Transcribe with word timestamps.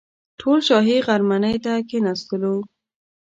ټول 0.39 0.59
شاهي 0.67 0.97
غرمنۍ 1.07 1.55
ته 1.65 1.73
کښېنستلو. 1.89 2.55